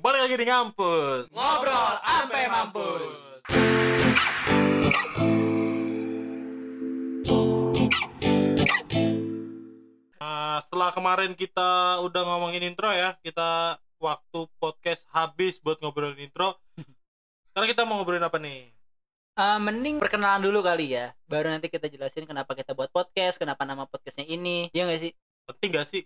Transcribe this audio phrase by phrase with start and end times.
[0.00, 1.32] balik lagi di ngampus.
[1.32, 3.18] Ngobrol ampe mampus.
[10.20, 16.60] Nah, setelah kemarin kita udah ngomongin intro ya, kita waktu podcast habis buat ngobrolin intro.
[17.52, 18.68] Sekarang kita mau ngobrolin apa nih?
[19.36, 21.12] Eh, mending perkenalan dulu kali ya.
[21.28, 24.72] Baru nanti kita jelasin kenapa kita buat podcast, kenapa nama podcastnya ini.
[24.72, 25.12] Iya gak sih?
[25.44, 26.02] Penting gak sih?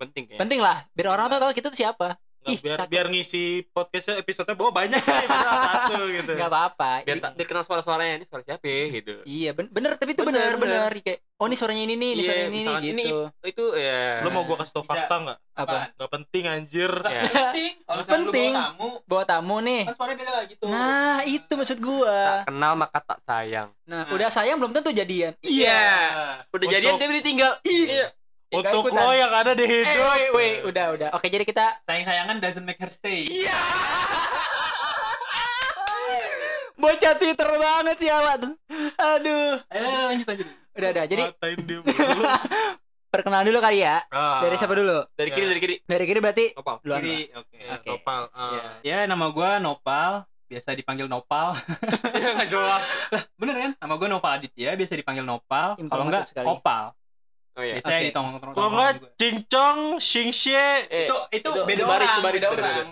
[0.00, 2.16] penting ya Penting lah, biar orang tuh tahu kita tuh siapa.
[2.40, 2.88] Nggak, Ih, biar sakit.
[2.88, 6.32] biar ngisi podcastnya episode bawa banyak satu gitu.
[6.40, 7.04] Gak apa-apa.
[7.04, 10.56] biar tak dikenal suara-suaranya ini suara siapa ya, gitu Iya, ben- bener, tapi itu Bener,
[10.56, 13.04] bener, bener, Kayak, oh ini suaranya ini nih, ini Iya, suaranya ini nih, misalkan ini
[13.04, 13.20] gitu.
[13.44, 15.38] itu ya Lo mau gua kasih tau fakta nggak?
[15.54, 15.76] Apa?
[15.92, 16.92] Gak penting anjir.
[17.04, 17.22] ya.
[17.28, 18.50] penting kalau lu Penting.
[18.50, 19.82] bawa tamu Bawa tamu nih.
[19.84, 22.16] kan suaranya beda lah gitu Nah, itu maksud gua.
[22.40, 24.04] tak kenal maka tak sayang Nah, Nah.
[24.08, 25.36] udah sayang belum tentu jadian.
[25.42, 25.84] iya
[26.46, 28.04] udah Untuk- jadian dia ditinggal iya
[28.52, 28.98] Untuk ikutan.
[29.00, 30.06] lo yang ada di Eh, hidup.
[30.08, 31.08] wait, wait, udah, udah.
[31.12, 33.54] Oke, jadi kita sayang sayangan doesn't make her stay Iya.
[36.74, 38.56] Bocah Twitter banget sih Awan.
[38.96, 39.60] Aduh.
[39.66, 41.04] ayo lanjut lanjut Udah, udah.
[41.04, 41.22] Jadi
[43.12, 44.06] perkenalan dulu kali ya.
[44.08, 45.02] Ah, Dari siapa dulu?
[45.12, 46.44] dari kiri dari kiri Dari kiri berarti
[46.80, 47.00] duluan.
[47.00, 47.88] kiri oke Ya, Oke.
[47.92, 48.22] Topal.
[48.32, 48.50] ah.
[48.80, 51.54] ya ya nama gua Nopal biasa dipanggil Nopal
[52.34, 52.80] nggak jawab
[53.36, 56.46] bener kan nama gua Nopal Aditya biasa dipanggil Nopal kalau enggak sekali.
[57.50, 58.06] Oh iya biasanya Oke.
[58.06, 60.54] di tongkrong Kalau nggak cincong, xingxie.
[60.86, 62.88] eh, itu itu itu- beda baris, orang baris, beda beda, orang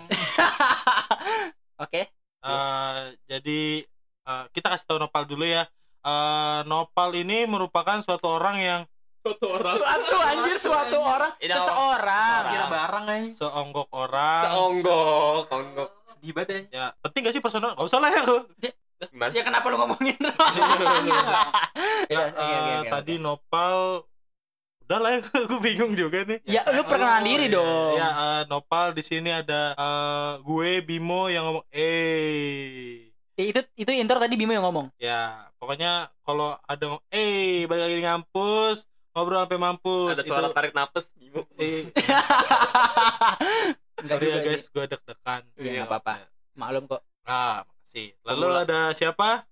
[1.83, 2.01] Oke.
[2.39, 3.61] Eh, jadi
[4.25, 5.63] eh, kita kasih tahu Nopal dulu ya.
[5.99, 8.81] Eh, Nopal ini merupakan suatu orang yang
[9.19, 12.43] suatu orang Suatu anjir suatu orang, seseorang.
[12.47, 14.43] kira barang aja seonggok orang.
[14.45, 17.75] seonggok onggok sedih banget ya Ya, penting gak sih personal?
[17.75, 18.23] Gak usah lah ya.
[19.01, 20.15] gimana Ya kenapa lu ngomongin?
[22.07, 22.55] Ya, oke,
[22.89, 24.03] tadi Nopal
[24.89, 26.41] udah lah ya, gue bingung juga nih.
[26.43, 27.93] Ya lu perkenalan diri Ya, dong.
[27.93, 33.91] Ya, eh, Nopal di sini ada eh, gue Bimo yang ngomong eh Ya, itu itu
[33.93, 34.89] intro tadi Bimo yang ngomong.
[34.97, 38.83] Ya, pokoknya kalau ada ngomong, eh balik lagi di ngampus,
[39.13, 40.11] ngobrol sampai mampus.
[40.11, 41.45] ada suara Itu- tarik napas Bimo.
[41.61, 41.85] eh,
[44.01, 45.41] sorry ya guys, gue deg-degan.
[45.53, 46.13] Iya, enggak apa-apa.
[46.53, 47.01] Maklum kok.
[47.23, 48.17] Ah, makasih.
[48.23, 48.63] Lalu Pemula.
[48.65, 49.45] ada siapa?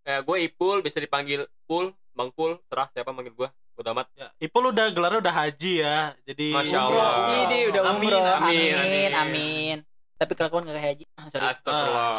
[0.00, 3.48] eh gue Ipul bisa dipanggil Pul Bang Pul terah siapa manggil gue
[3.80, 5.98] udah amat Ya, Ipul udah gelarnya udah haji ya.
[6.22, 7.00] Jadi Masya Umroh.
[7.00, 7.12] Allah.
[7.40, 8.20] Ini udah Amin, umroh.
[8.20, 9.76] Amin, amin, amin, amin.
[10.14, 11.04] Tapi kelakuan gak kayak haji.
[11.16, 11.46] Ah, sorry.
[11.48, 12.12] Astagfirullah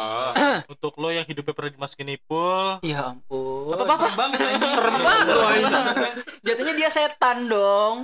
[0.66, 3.70] untuk lo yang hidupnya pernah dimasukin Ipul, Ya ampun.
[3.72, 5.70] apa apa banget anjing Serem banget lo, ini.
[6.42, 7.94] Jatuhnya dia setan dong.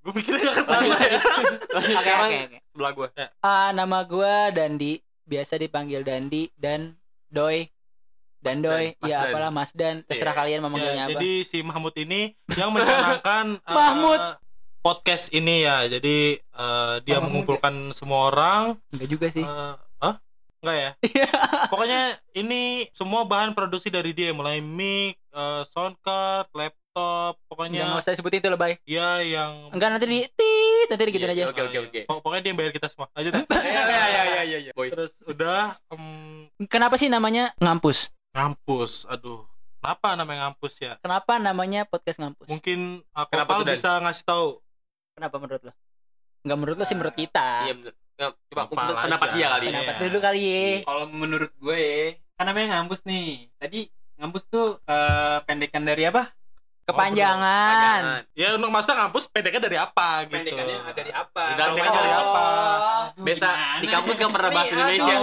[0.00, 1.20] gue mikirnya gak ke sana ya.
[1.76, 2.58] Oke, oke, oke.
[2.66, 3.08] sebelah gue
[3.38, 6.96] Ah, nama gua Dandi, biasa dipanggil Dandi dan
[7.28, 7.68] Doi.
[8.40, 9.28] Dan Mas Doi, Dan, Mas ya Dan.
[9.28, 10.40] apalah Mas Dan, terserah Iya.
[10.40, 11.12] kalian mau manggilnya Ya, apa.
[11.14, 12.20] jadi si Mahmud ini
[12.50, 14.20] yang mencanangkan eh, Mahmud.
[14.80, 15.84] podcast ini ya.
[15.86, 18.80] Jadi eh, dia Oh, Mahmud mengumpulkan semua orang.
[18.88, 19.42] Enggak juga sih.
[19.42, 20.14] eh, Hah?
[20.58, 20.90] Enggak ya?
[21.66, 22.00] Pokoknya
[22.32, 26.80] ini semua bahan produksi dari dia mulai mic, eh, sound card, laptop,
[27.36, 28.80] Enggak pokoknya mau saya sebutin itu lebay.
[28.82, 31.44] ya yang Enggak nanti di tit, nanti digituin Iya, aja.
[31.50, 33.06] oke oke oke Pok- Pokoknya dia yang bayar kita semua.
[33.12, 33.32] Lanjut.
[33.32, 33.44] ya.
[33.46, 36.04] iya iya iya iya iya boy Terus udah em,
[36.66, 38.08] Kenapa sih namanya ngampus?
[38.32, 39.06] Ngampus.
[39.06, 39.46] Aduh.
[39.80, 40.92] Kenapa namanya ngampus ya?
[41.00, 42.46] Kenapa namanya podcast ngampus?
[42.46, 43.74] Mungkin aku Kenapa tuh, Dan?
[43.74, 44.48] bisa ngasih tahu.
[45.16, 45.72] Kenapa menurut lo?
[46.40, 47.48] Enggak menurut lo sih menurut kita.
[47.64, 47.74] iya
[48.20, 49.72] Nggak, coba Nopal menurut pendapat dia kali Iya.
[49.72, 50.60] Pendapat dulu kali ya.
[50.84, 52.04] kalau menurut gue ya,
[52.36, 53.80] kan namanya ngampus nih tadi
[54.16, 56.28] ngampus tuh eh, pendekan dari apa
[56.90, 58.00] Kepanjangan.
[58.32, 60.34] Ya untuk master ngampus pendeknya dari apa gitu.
[60.34, 62.44] pendekannya dari apa Dari Pendekan dari apa?
[63.10, 65.16] Aduh, Biasa di kampus nggak pernah bahasa Indonesia.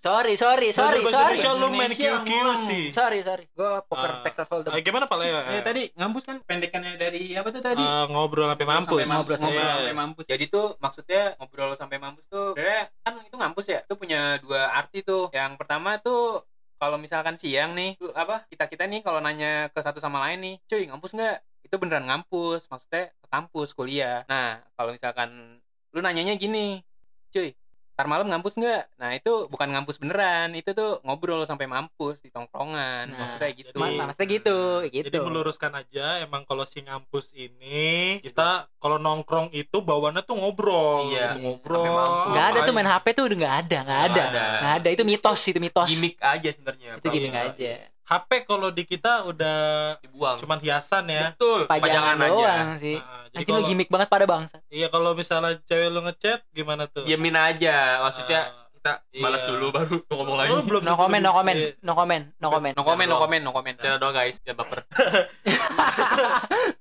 [0.00, 1.36] Sorry, sorry, sorry, Bahasa sorry.
[1.36, 2.30] Indonesia lu main QQ
[2.64, 2.84] sih.
[2.90, 3.44] Sorry, sorry.
[3.52, 4.22] Gua poker Ah.
[4.22, 4.72] Texas Hold'em.
[4.72, 5.38] Eh, gimana Pak Leo?
[5.38, 8.86] Ya, tadi ngampus kan pendekannya dari apa tuh tadi Eh, ngobrol sampai mampus.
[9.00, 9.74] Sampai mampus, ngobrol Yes.
[9.76, 10.24] sampai mampus.
[10.26, 13.78] Jadi tuh maksudnya ngobrol sampai mampus tuh sebenarnya kan itu ngampus ya.
[13.80, 15.28] Itu punya dua arti tuh.
[15.30, 16.42] Yang pertama tuh
[16.80, 20.54] kalau misalkan siang nih, apa kita kita nih kalau nanya ke satu sama lain nih,
[20.64, 21.36] cuy ngampus nggak?
[21.68, 24.24] Itu beneran ngampus, maksudnya ke kampus kuliah.
[24.32, 25.60] Nah kalau misalkan
[25.92, 26.80] lu nanyanya gini,
[27.28, 27.52] cuy,
[28.00, 28.96] ntar malam ngampus nggak?
[28.96, 33.76] Nah itu bukan ngampus beneran, itu tuh ngobrol sampai mampus di tongkrongan, Nah, maksudnya gitu.
[33.76, 34.58] Ma- maksudnya gitu,
[34.88, 35.04] gitu.
[35.04, 41.12] Jadi meluruskan aja emang kalau si ngampus ini kita kalau nongkrong itu bawaannya tuh ngobrol,
[41.12, 41.36] Iya.
[41.36, 42.32] gitu, ngobrol.
[42.32, 44.22] Nggak ada tuh main HP tuh udah nggak ada, nggak ada.
[44.24, 44.44] ada.
[44.56, 45.88] Nggak ada, itu mitos, itu mitos.
[45.92, 47.44] gimmick aja sebenarnya Itu gimmick Iya.
[47.52, 47.72] aja.
[48.10, 49.58] HP kalau di kita udah
[49.98, 51.30] dibuang cuman hiasan ya.
[51.30, 52.98] betul Pajangan doang sih.
[52.98, 54.58] Nah, jadi Anjing lu gimmick banget pada bangsa.
[54.66, 57.06] iya kalau misalnya cewek lu ngechat gimana tuh?
[57.06, 59.46] diamin aja maksudnya Ah, kita balas iya.
[59.46, 61.68] dulu baru ngomong lagi lu belum No comment, no comment, Iya.
[61.78, 62.74] no comment, no comment.
[62.74, 63.76] No comment, no comment, no comment.
[63.76, 64.78] Cara doang guys, jangan baper.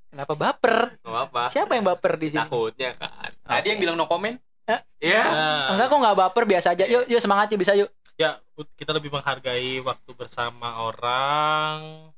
[0.10, 0.76] Kenapa baper?
[0.98, 1.42] Gak apa-apa.
[1.48, 2.40] Siapa yang baper di sini?
[2.42, 3.30] Takutnya kan.
[3.38, 4.36] Tadi yang bilang no comment,
[5.00, 5.24] Iya.
[5.24, 6.86] Nah, enggak kok nggak baper biasa aja.
[6.86, 7.90] Yuk, yuk semangat yuk bisa yuk.
[8.76, 12.10] Kita lebih menghargai waktu bersama orang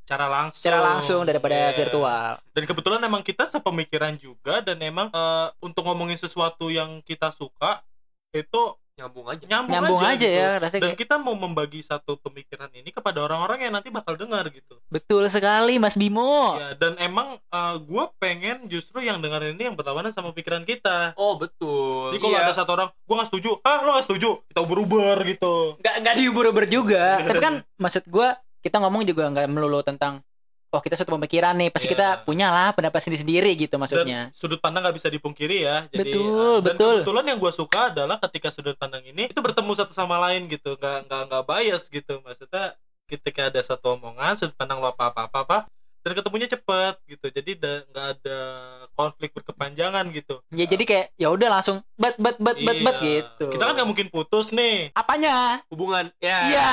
[0.00, 1.72] secara langsung Secara langsung daripada Iya.
[1.74, 2.30] virtual.
[2.50, 7.80] dan kebetulan emang kita sepemikiran juga dan emang eh, untuk ngomongin sesuatu yang kita suka
[8.30, 8.62] itu
[8.94, 10.38] nyambung aja nyambung, Nyambung aja, gitu.
[10.38, 14.14] ya rasanya dan kayak kita mau membagi satu pemikiran ini kepada orang-orang yang nanti bakal
[14.14, 16.54] dengar gitu betul sekali Mas Bimo.
[16.54, 17.34] ya dan emang
[17.82, 22.34] gue pengen justru yang dengar ini yang berlawanan sama pikiran kita oh betul jadi kalau
[22.34, 22.46] Iya.
[22.46, 26.14] ada satu orang gue nggak setuju ah lo nggak setuju kita ubur-ubur gitu Nggak nggak
[26.16, 27.04] diuber-uber juga.
[27.20, 28.28] Tapi kan maksud gua
[28.60, 30.22] kita ngomong juga nggak melulu tentang
[30.74, 31.94] oh kita satu pemikiran nih, pasti Iya.
[31.94, 34.20] kita punya lah pendapat sendiri-sendiri gitu dan maksudnya.
[34.30, 36.94] sudut pandang nggak bisa dipungkiri ya jadi Betul, uh, dan betul.
[37.00, 40.74] kebetulan yang gue suka adalah ketika sudut pandang ini itu bertemu satu sama lain gitu
[40.74, 42.74] nggak nggak nggak bias gitu maksudnya
[43.04, 45.58] ketika ada satu omongan sudut pandang lo apa apa apa apa
[46.00, 47.50] dan ketemunya cepet gitu jadi
[47.86, 48.38] nggak ada
[48.92, 53.04] konflik berkepanjangan gitu Ya jadi kayak ya udah langsung bet bet bet bet bet Iya.
[53.22, 53.46] gitu.
[53.50, 55.64] kita kan nggak mungkin putus nih Apanya?
[55.66, 56.72] hubungan ya Iya.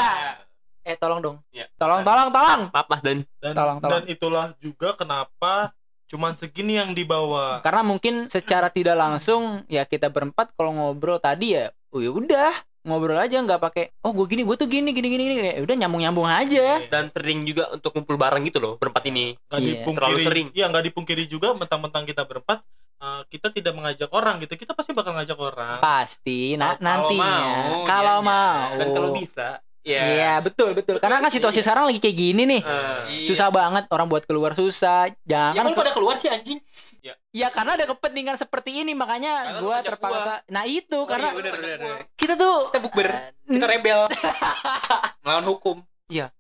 [0.84, 1.38] Eh tolong dong.
[1.50, 1.70] Iya.
[1.76, 2.62] Tolong tolong tolong.
[2.68, 3.92] maaf mas dan dan Tolong, tolong.
[3.92, 5.70] dan itulah juga kenapa
[6.06, 11.56] cuman segini yang dibawa Karena mungkin secara tidak langsung ya kita berempat kalau ngobrol tadi
[11.56, 12.52] ya, oh ya udah
[12.82, 15.76] ngobrol aja nggak pakai oh gue gini gue tuh gini gini gini gini kayak udah
[15.78, 16.82] nyambung nyambung aja.
[16.86, 19.70] dan sering juga untuk kumpul bareng gitu loh berempat ini nggak Iya.
[19.78, 20.48] dipungkiri Terlalu sering.
[20.52, 22.66] iya nggak dipungkiri juga mentang-mentang kita berempat
[22.98, 27.38] uh, kita tidak mengajak orang gitu kita pasti bakal ngajak orang Pasti na- Kalau nantinya
[27.38, 28.26] mau, kalau dianya.
[28.26, 28.70] mau.
[28.76, 29.48] dan kalau bisa
[29.82, 31.02] ya Iya betul betul.
[31.02, 32.62] Karena kan situasi sekarang lagi kayak gini nih.
[32.62, 35.10] Eh, Susah banget orang buat keluar susah.
[35.26, 36.62] Ya Jangan kalau pada keluar sih anjing.
[37.34, 40.34] Ya karena ada kepentingan seperti ini makanya Karena lu gua terpaksa.
[40.54, 41.98] Nah itu Oh, karena iya, bener, bener, bener.
[42.14, 43.08] kita tuh Kita bukber,
[43.50, 44.02] kita rebel.
[45.26, 45.78] Melawan hukum.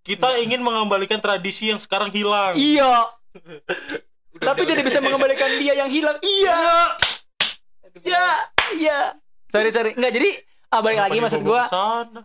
[0.03, 3.07] kita ingin mengembalikan tradisi yang sekarang hilang iya,
[4.35, 4.89] Udah, tapi udah, tidak udah.
[4.91, 6.19] bisa mengembalikan dia yang hilang.
[6.19, 6.59] Iya.
[8.03, 8.25] Iya,
[8.79, 8.99] iya.
[9.51, 9.91] Sorry sorry.
[9.95, 10.29] Enggak jadi
[10.71, 12.21] ah, balik Kenapa lagi maksud sana?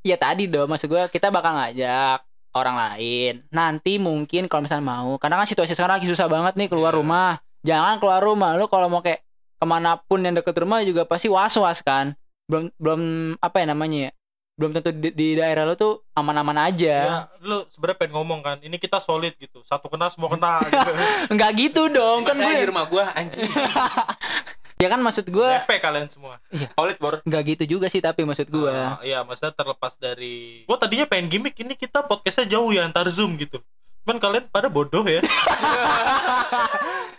[0.00, 3.34] Ya tadi dong maksud gua kita bakal ngajak orang lain.
[3.48, 6.98] Nanti mungkin kalau misalnya mau karena kan situasi sekarang lagi susah banget nih keluar Iya.
[6.98, 7.30] rumah.
[7.60, 9.20] Jangan keluar rumah lu kalau mau kayak
[9.54, 12.14] ke mana pun yang deket rumah juga pasti was-was kan.
[12.46, 13.00] Belum belum
[13.36, 14.12] apa ya namanya ya?
[14.54, 16.94] Belum tentu di, di daerah lu tuh aman-aman aja.
[16.98, 20.90] ya lu sebenarnya pengen ngomong kan ini kita solid gitu satu kena semua kena gitu
[21.32, 22.70] Enggak gitu dong Kan kan saya di gue.
[22.70, 23.46] rumah gua anjing.
[24.78, 26.38] Ya kan maksud gua DP kalian semua.
[26.72, 27.18] Solid bor.
[27.22, 28.94] Enggak gitu juga sih tapi maksud gua.
[28.94, 33.06] Ah, iya maksudnya terlepas dari gua tadinya pengen gimmick ini kita podcastnya jauh ya antar
[33.08, 33.58] zoom gitu.
[34.02, 35.18] Cuman kalian pada bodoh ya.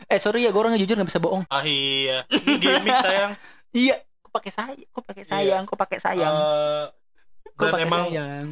[0.09, 1.45] Eh sorry ya gue orangnya jujur nggak bisa bohong.
[1.45, 2.25] ah iya.
[2.27, 3.31] Ini gimmick sayang.
[3.69, 6.85] Iya, kok pakai sayang, kok pakai sayang, kok pakai sayang, Eh,
[7.53, 8.47] kok pakai emang sayang.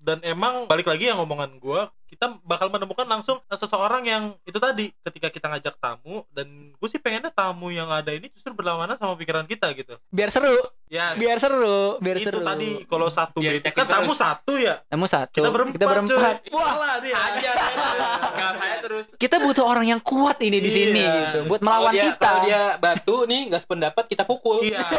[0.00, 4.90] dan emang balik lagi yang ngomongan gua kita bakal menemukan langsung seseorang yang itu tadi
[5.04, 9.12] ketika kita ngajak tamu dan gue sih pengennya tamu yang ada ini justru berlawanan sama
[9.14, 10.00] pikiran kita gitu.
[10.08, 10.56] Biar seru,
[10.88, 12.40] ya biar seru, biar itu seru.
[12.40, 14.80] tadi kalau satu Biar ditekin kan tamu satu ya?
[14.88, 16.36] Kamu satu, kita berempat, kita berempat.
[16.42, 16.56] cuy.
[16.56, 17.14] Wah, dia.
[17.14, 17.50] Aja
[18.32, 19.06] nggak saya terus.
[19.14, 21.12] Kita butuh orang yang kuat ini di sini Iya.
[21.28, 22.24] gitu, buat melawan dia, kita.
[22.24, 24.64] Kalau dia batu nih nggak sependapat kita pukul.
[24.64, 24.80] iya.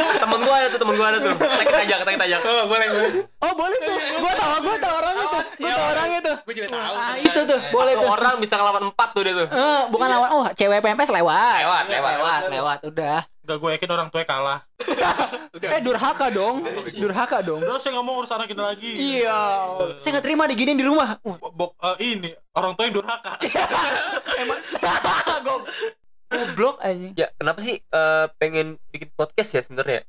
[0.00, 1.32] Temen gua ada tuh temen gua ada tuh.
[1.38, 3.10] Kita ajak kita ajak Oh, boleh, boleh.
[3.40, 5.38] Oh boleh tuh, gua tahu, gua tahu orang itu,
[5.70, 5.92] iya, tahu boleh.
[5.92, 6.32] orang itu.
[6.40, 6.94] Gue juga tahu.
[6.96, 8.10] Ah, itu tuh, Eh, boleh Satu tuh.
[8.10, 10.14] orang bisa ngelawan empat tuh dia tuh Eh, bukan Iya.
[10.16, 11.54] lawan, oh cewek PMPS lewat.
[11.60, 12.12] Lewat, lewat.
[12.14, 13.18] lewat, lewat, udah.
[13.40, 14.60] Gak gue yakin orang tua kalah
[15.56, 15.68] Udah.
[15.68, 17.58] Eh durhaka dong, durhaka dong.
[17.58, 19.40] udah saya ngomong urus anak kita lagi Iya,
[19.96, 21.18] saya nggak terima diginiin di rumah.
[21.20, 23.40] Wah, Bo- bo- eh, ini orang tua yang durhaka
[24.40, 24.58] emang
[25.46, 25.66] Gob-
[26.28, 27.08] goblok aja.
[27.16, 30.00] ya kenapa sih eh, pengen bikin podcast ya sebenarnya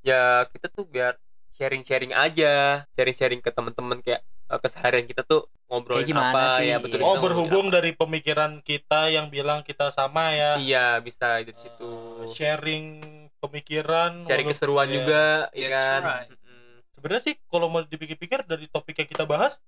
[0.00, 1.18] ya kita tuh biar
[1.54, 2.52] sharing-sharing aja
[2.92, 6.66] sharing-sharing ke teman-teman kayak eh, keseharian kita tuh ngobrolin Kayak gimana apa sih?
[6.66, 7.06] ya betul Iya.
[7.06, 12.28] oh berhubung dari pemikiran kita yang bilang kita sama ya iya bisa dari situ Eh,
[12.28, 12.86] sharing
[13.38, 14.94] pemikiran sharing menurut- keseruan ya.
[14.94, 16.30] juga ya kan right.
[16.94, 19.60] Sebenarnya sih kalau mau dipikir-pikir dari topik yang kita bahas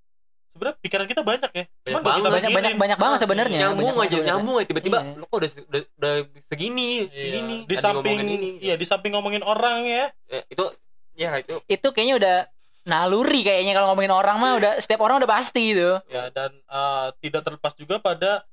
[0.48, 2.30] sebenarnya pikiran kita banyak ya cuman Banyak banget.
[2.32, 3.58] Banyak banyak banyak banget sebenarnya.
[3.62, 5.12] nyambung Banyak aja nyambung aja tiba-tiba Iya.
[5.14, 6.14] lo kok udah, udah, udah
[6.46, 7.12] segini Iya.
[7.14, 10.64] segini di samping ini iya di samping ngomongin orang ya Eh, itu
[11.16, 12.36] ya itu Itu kayaknya udah
[12.86, 15.98] naluri kayaknya kalau ngomongin orang mah udah setiap orang udah pasti gitu.
[16.06, 18.46] ya dan eh, tidak terlepas juga pada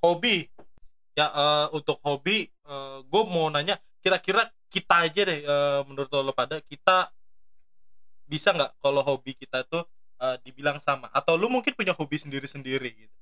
[0.00, 0.48] hobi.
[1.18, 2.48] Ya eh, untuk hobi
[3.08, 7.10] gue mau nanya kira-kira kita aja deh eh, menurut lo pada kita
[8.28, 9.84] bisa nggak kalau hobi kita tuh
[10.22, 11.10] eh, dibilang sama?
[11.10, 13.17] Atau lu mungkin punya hobi sendiri-sendiri gitu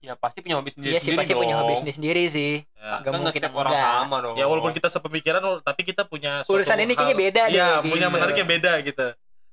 [0.00, 2.64] ya pasti punya hobi sendiri Iya sih pasti punya hobi sendiri sih.
[2.72, 3.92] ya, Gak kan nggak mungkin setiap orang enggak.
[4.00, 7.68] sama dong ya walaupun kita sepemikiran tapi kita punya Urusan ini kayaknya beda deh, iya
[7.78, 7.92] gitu.
[7.92, 9.08] punya menarik yang beda gitu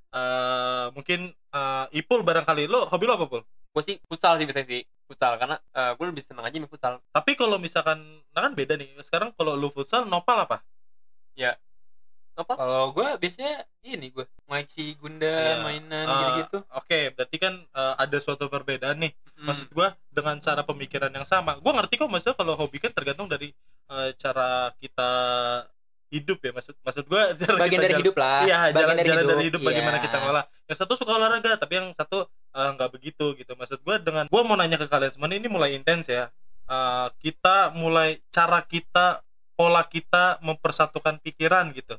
[0.08, 3.44] Eh, mungkin eh, Ipul barangkali lo hobi lo apa Pul?
[3.44, 5.60] gue sih futsal sih biasanya sih futsal karena
[5.94, 8.02] gue lebih seneng aja main futsal Tapi kalau misalkan,
[8.32, 8.90] nah kan beda nih.
[9.04, 10.64] Sekarang kalau lu futsal, nopal apa?
[12.38, 12.54] Apa?
[12.54, 15.56] Kalau gue biasanya ini gue ngoleksi Gundam, Iya.
[15.60, 16.58] mainan Eh, gitu-gitu.
[16.70, 19.10] Oke, berarti kan eh, ada suatu perbedaan nih.
[19.34, 19.50] Hmm.
[19.50, 21.58] Maksud gua dengan cara pemikiran yang sama.
[21.58, 23.50] Gua ngerti kok maksudnya kalau hobi kan tergantung dari
[23.88, 25.10] eh, cara kita
[26.08, 26.52] hidup ya.
[26.54, 27.04] Maksud maksud
[27.42, 29.62] cara bagian kita dari jalan- hidup lah Iya, bagian jalan, dari jalan hidup, dari hidup
[29.64, 30.06] bagaimana Iya.
[30.06, 30.44] kita ngolah.
[30.66, 32.18] Yang satu suka olahraga, tapi yang satu
[32.54, 33.52] nggak begitu gitu.
[33.54, 36.30] Maksud gua dengan gua mau nanya ke kalian semua nih, ini mulai intens ya.
[36.66, 41.98] Eh, kita mulai cara kita pola kita mempersatukan pikiran gitu.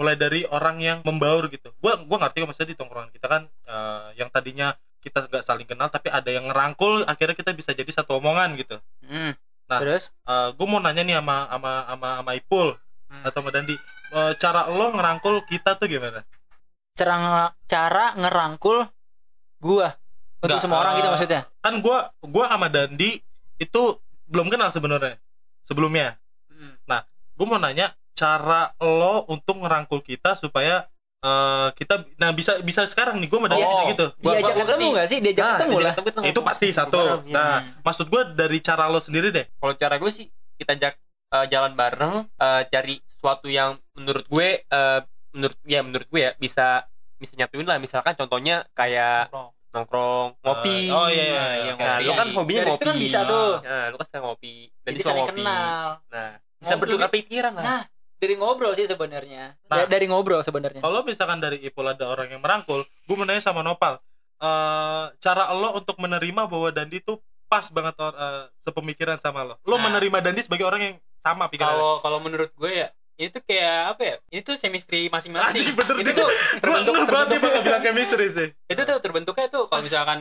[0.00, 1.76] Mulai dari orang yang membaur gitu.
[1.76, 5.68] Gua gua ngerti kok maksudnya di tongkrongan kita kan eh, yang tadinya kita nggak saling
[5.68, 8.80] kenal tapi ada yang ngerangkul akhirnya kita bisa jadi satu omongan gitu.
[9.04, 9.36] Hmm.
[9.70, 9.78] Nah.
[9.78, 12.68] terus gue mau nanya nih sama sama sama sama Ipul
[13.10, 13.26] Hmm.
[13.26, 13.74] atau sama Dandi,
[14.10, 16.22] Eh, cara lo ngerangkul kita tuh gimana?
[16.98, 18.82] cara cara ngerangkul
[19.62, 19.94] gua
[20.42, 23.22] untuk Nggak, semua orang gitu eh, maksudnya kan gua gua sama Dandi
[23.56, 23.82] itu
[24.26, 25.16] belum kenal sebenarnya
[25.62, 26.18] sebelumnya
[26.50, 26.76] Hmm.
[27.38, 30.84] gue mau nanya cara lo untuk ngerangkul kita supaya
[31.18, 33.68] eh, kita nah bisa bisa sekarang nih gue Dandi Oh.
[33.70, 34.06] bisa gitu.
[34.18, 35.18] Gua- diajak gua ketemu nggak sih?
[35.18, 35.94] Diajak Nah, ketemu diajak lah.
[36.02, 36.24] Ketemu.
[36.26, 36.96] Itu pasti satu.
[36.98, 37.72] bareng, nah Hmm.
[37.82, 39.44] maksud gue dari cara lo sendiri deh.
[39.50, 40.94] Kalau cara gue sih kita ajak
[41.30, 45.00] eh, jalan bareng eh, cari sesuatu yang menurut gue eh,
[45.30, 46.84] menurut ya menurut gue ya bisa
[47.14, 47.76] bisa nyatuin lah.
[47.76, 49.48] Misalkan contohnya kayak Nongkrong.
[49.70, 50.78] nongkrong ngopi.
[50.82, 52.02] Eh, oh iya iya, Nah, iya, nah ngopi.
[52.02, 53.50] lu kan hobinya Dari ngopi kan bisa tuh.
[53.60, 54.54] nah lu kan suka ngopi.
[54.80, 55.86] Dan saling ngopi kenal.
[56.08, 57.62] Nah bisa bertukar pikiran lah.
[57.62, 57.82] Nah,
[58.20, 59.76] dari ngobrol sih sebenarnya Nah.
[59.78, 63.40] Da- dari ngobrol sebenarnya kalau misalkan dari Ipul ada orang yang merangkul gue mau nanya
[63.40, 63.96] sama Nopal
[64.38, 69.74] eh, cara lo untuk menerima bahwa Dandi tuh pas banget eh, sepemikiran sama lo lo
[69.74, 69.88] Nah.
[69.88, 74.02] menerima Dandi sebagai orang yang sama pikirannya Kalau kalau menurut gue ya itu kayak apa
[74.02, 74.14] ya?
[74.32, 75.52] Itu chemistry masing-masing.
[75.52, 79.80] Anjing, bener itu tuh terbentuk banget terbentuk bilang chemistry sih itu tuh terbentuknya tuh kalau
[79.80, 80.18] misalkan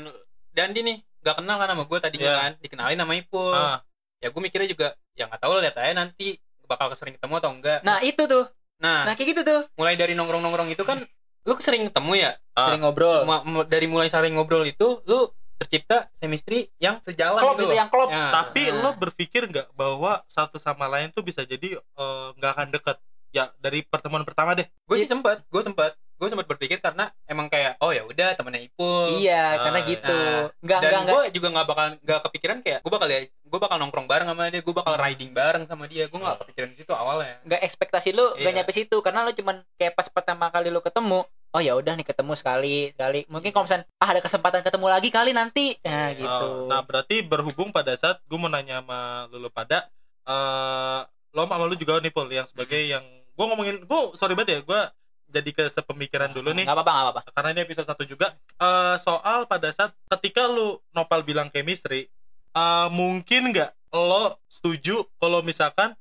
[0.50, 2.36] Dandi nih gak kenal kan sama gue tadinya Iya.
[2.38, 3.80] kan dikenalin sama Ipul Ah,
[4.18, 6.36] ya gue mikirnya juga ya nggak tahu lihat aja nanti
[6.70, 7.80] bakal sering ketemu atau enggak?
[7.82, 8.46] Nah itu tuh.
[8.78, 9.62] Nah nah kayak gitu tuh.
[9.74, 11.02] mulai dari nongkrong nongkrong itu kan
[11.50, 12.32] lu sering ketemu ya?
[12.54, 12.70] Ah.
[12.70, 13.26] sering ngobrol.
[13.66, 18.08] Dari mulai sering ngobrol itu lu tercipta chemistry yang sejalan klop gitu gitu yang klop.
[18.08, 18.32] Ya.
[18.32, 18.80] tapi Nah.
[18.80, 22.98] lo berpikir nggak bahwa satu sama lain tuh bisa jadi eh, nggak akan deket?
[23.30, 24.66] Ya dari pertemuan pertama deh.
[24.86, 28.62] Gue sih sempet gue sempet gue sempet berpikir karena emang kayak oh ya udah temennya
[28.62, 30.20] Ipul iya Ah, karena gitu.
[30.60, 33.60] nggak dan nggak nggak gue juga nggak bakal nggak kepikiran kayak gue bakal ya gue
[33.60, 36.06] bakal nongkrong bareng sama dia gue bakal riding bareng sama dia.
[36.06, 37.40] Gue nggak kepikiran di situ awalnya.
[37.42, 38.58] Nggak ekspektasi lu nggak Iya.
[38.60, 38.98] nyampe situ.
[39.00, 42.92] Karena lu cuman kayak pas pertama kali lu ketemu oh ya udah nih ketemu sekali
[42.92, 43.24] sekali.
[43.26, 45.80] Mungkin kalau misalnya ah ada kesempatan ketemu lagi kali nanti.
[45.82, 46.46] Nah gitu.
[46.46, 49.00] Oh, nah berarti berhubung pada saat gue mau nanya sama
[49.32, 49.88] lu pada
[50.26, 51.00] eh
[51.32, 54.62] lo sama lu juga nih Pol yang sebagai yang gue ngomongin gue sorry banget ya
[54.62, 54.82] gue
[55.30, 56.66] jadi ke sepemikiran dulu nih.
[56.66, 57.22] Nggak apa-apa apa-apa.
[57.32, 58.34] Karena ini episode satu juga.
[58.58, 62.10] Eh soal pada saat ketika lu Nopal bilang chemistry
[62.50, 65.94] eh mungkin nggak lo setuju kalau misalkan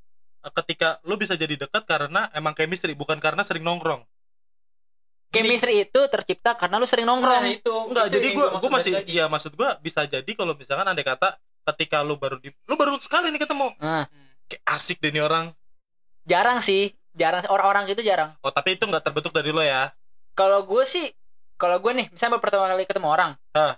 [0.45, 4.05] eh, ketika lu bisa jadi dekat karena emang chemistry bukan karena sering nongkrong?
[5.29, 7.45] Chemistry itu tercipta karena lu sering nongkrong.
[7.45, 7.75] Nah, itu.
[7.93, 9.19] Enggak itu jadi gua gue maksud masih dari tadi.
[9.21, 11.37] ya maksud gue bisa jadi kalau misalkan andai kata
[11.69, 13.69] ketika lu baru di lu baru sekali nih ketemu.
[13.77, 14.09] Nah.
[14.49, 15.53] Kayak asik deh nih orang.
[16.25, 18.33] Jarang sih jarang orang-orang gitu jarang.
[18.41, 19.91] Oh tapi itu nggak terbentuk dari lo ya?
[20.39, 21.11] Kalau gue sih
[21.59, 23.75] kalau gue nih misalnya baru pertama kali ketemu orang Hah.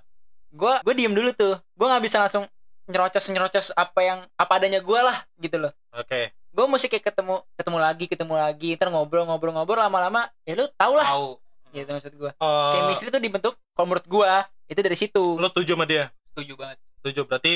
[0.52, 1.56] gue gue diem dulu tuh.
[1.72, 2.44] Gue nggak bisa langsung
[2.84, 5.72] nyerocos nyerocos apa yang apa adanya gue lah gitu loh.
[5.96, 6.36] Oke.
[6.52, 10.68] Gue mesti kayak ketemu ketemu lagi ketemu lagi ntar ngobrol ngobrol ngobrol lama-lama ya lu
[10.76, 11.08] tau lah.
[11.08, 11.28] Tahu
[11.70, 14.32] gitu maksud gue Eh, chemistry tuh dibentuk kalau menurut gue
[14.68, 15.24] itu dari situ.
[15.40, 16.12] Lo setuju sama dia?
[16.34, 16.76] Setuju banget.
[17.00, 17.20] Setuju.
[17.24, 17.52] Berarti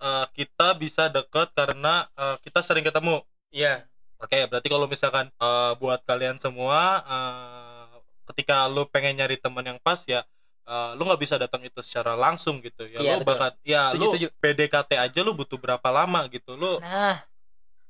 [0.00, 3.20] eh, kita bisa deket karena eh, kita sering ketemu?
[3.52, 3.84] Iya
[4.16, 7.94] Oke, berarti kalau misalkan eh, buat kalian semua eh,
[8.32, 10.24] ketika lu pengen nyari teman yang pas ya
[10.64, 12.98] eh, lu nggak bisa datang itu secara langsung gitu ya.
[12.98, 13.28] Iya, lu betul.
[13.28, 14.26] bahkan ya Setuju, lu setuju.
[14.38, 16.54] PDKT aja lu butuh berapa lama gitu.
[16.54, 17.20] Lu nah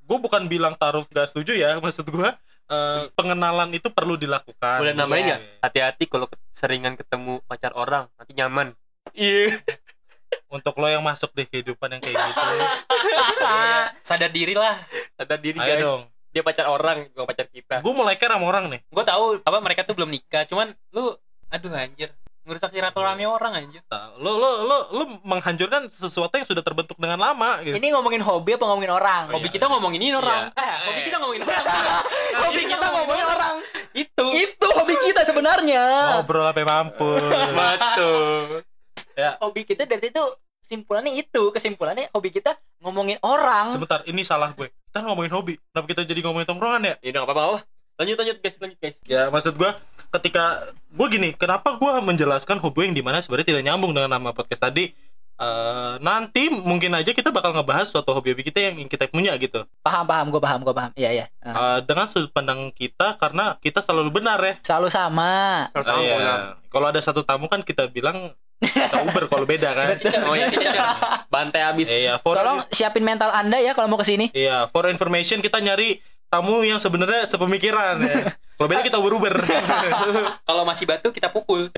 [0.07, 4.79] gue bukan bilang taruh gak setuju ya, maksud gua eh, pengenalan itu perlu dilakukan.
[4.79, 5.29] boleh nambahin Iya.
[5.29, 8.75] nggak hati-hati kalau seringan ketemu pacar orang nanti nyaman
[9.13, 9.55] iya
[10.47, 13.95] Untuk lo yang masuk di kehidupan yang kayak gitu, Iya.
[14.03, 14.79] sadar diri lah
[15.17, 16.03] sadar diri ayo guys dong.
[16.37, 17.81] Dia pacar orang bukan pacar kita.
[17.81, 18.85] Gue mulai care sama orang nih.
[18.85, 20.45] gue tahu apa mereka tuh belum nikah.
[20.45, 21.17] Cuman lu
[21.49, 22.13] aduh anjir.
[22.45, 23.81] Ngerusak silaturahmi orang anjir.
[24.21, 27.73] Lo lo lo lo menghancurkan sesuatu yang sudah terbentuk dengan lama gitu.
[27.73, 29.33] ini ngomongin hobi apa ngomongin orang?
[29.33, 29.55] Oh, hobi iya.
[29.57, 30.53] kita ngomongin ini orang.
[30.53, 30.61] Iya.
[30.61, 31.65] eh hobi kita ngomongin orang.
[32.37, 33.55] Hobi kita ngomongin orang.
[33.97, 34.27] Itu.
[34.29, 35.85] Itu hobi kita sebenarnya.
[36.21, 37.25] Ngobrol sampai mampus.
[37.57, 38.61] betul.
[39.41, 40.25] Hobi kita dari itu
[40.61, 41.43] kesimpulannya itu.
[41.49, 43.73] Kesimpulannya hobi kita ngomongin orang.
[43.73, 44.69] Sebentar, ini salah gue.
[44.97, 45.55] Kita ngomongin hobi.
[45.61, 46.95] Kenapa kita jadi ngomongin tongkrongan ya?
[47.05, 47.59] ya udah nggak apa-apa
[48.01, 49.71] lanjut lanjut guys lanjut guys Ya, maksud gue
[50.17, 54.33] ketika gue gini, kenapa gue menjelaskan hobi yang di mana sebenarnya tidak nyambung dengan nama
[54.33, 54.97] podcast tadi?
[55.37, 59.69] Eh, nanti mungkin aja kita bakal ngebahas suatu hobi-hobi kita yang ingin kita punya gitu.
[59.85, 60.91] Paham paham gue paham gue paham.
[60.97, 61.27] Iya iya.
[61.39, 64.55] Eh, Eh, dengan sudut pandang kita karena kita selalu benar ya.
[64.65, 65.69] Selalu sama.
[65.71, 66.17] Sama-sama Iya.
[66.17, 66.43] pulang.
[66.67, 69.87] Kalau ada satu tamu kan kita bilang kita Uber kalau beda kan.
[70.25, 70.81] Oh ya, cecer.
[71.29, 71.93] Bantai habis.
[71.93, 74.33] Iya, for Tolong siapin mental anda ya kalau mau ke sini.
[74.33, 78.33] iya, for information kita nyari tamu yang sebenarnya sepemikiran ya.
[78.57, 79.37] Kalau beda kita Uber-Uber.
[80.49, 81.69] Kalau masih batu kita pukul.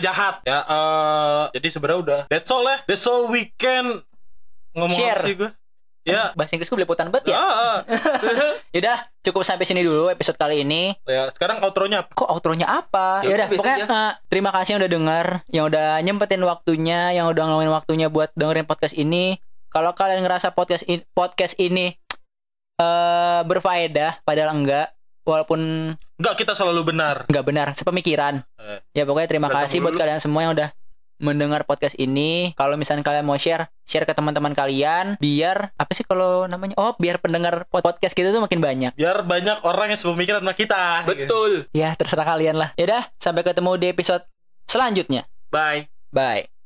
[0.00, 0.58] Jahat ya.
[0.60, 2.76] eh, jadi sebenarnya udah that's all ya.
[2.84, 4.00] That's all we can
[4.72, 5.16] ngomong Share.
[5.16, 5.50] apa sih gue?
[6.00, 6.32] Ya.
[6.32, 7.36] Bahasa Inggris gue belepotan banget ya.
[7.36, 7.76] Ah, ah.
[8.74, 10.96] Yaudah, cukup sampai sini dulu episode kali ini.
[11.04, 12.16] ya, sekarang outro-nya apa?
[12.16, 13.20] Kok outronya apa?
[13.20, 17.12] Ya Ya udah, pokoknya biasa eh, terima kasih yang udah denger, yang udah nyempetin waktunya,
[17.12, 19.36] yang udah ngeluangin waktunya buat dengerin podcast ini.
[19.68, 21.94] Kalau kalian ngerasa podcast in- podcast ini
[22.80, 24.88] eh berfaedah, padahal enggak,
[25.22, 27.24] walaupun Enggak, kita selalu benar.
[27.26, 28.44] nggak benar sepemikiran.
[28.56, 28.80] Eh.
[28.92, 30.00] Ya pokoknya terima kasih buat dulu.
[30.00, 30.70] kalian semua yang udah
[31.20, 32.56] mendengar podcast ini.
[32.56, 36.72] Kalau misalnya kalian mau share, share ke teman-teman kalian biar apa sih kalau namanya?
[36.80, 38.92] Oh, biar pendengar pod- podcast kita tuh makin banyak.
[38.96, 41.04] Biar banyak orang yang sepemikiran sama kita.
[41.04, 41.68] Betul.
[41.76, 42.72] Ya, terserah kalian lah.
[42.80, 44.24] Yaudah, sampai ketemu di episode
[44.64, 45.28] selanjutnya.
[45.52, 45.92] Bye.
[46.08, 46.59] Bye.